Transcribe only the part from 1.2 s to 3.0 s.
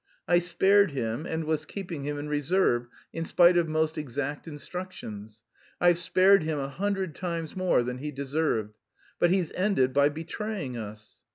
and was keeping him in reserve,